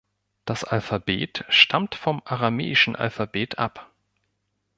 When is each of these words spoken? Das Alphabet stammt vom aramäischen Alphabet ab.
Das 0.45 0.63
Alphabet 0.63 1.45
stammt 1.47 1.93
vom 1.93 2.23
aramäischen 2.25 2.95
Alphabet 2.95 3.59
ab. 3.59 3.91